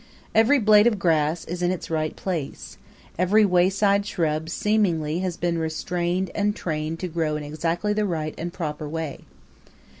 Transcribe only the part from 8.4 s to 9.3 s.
the proper way.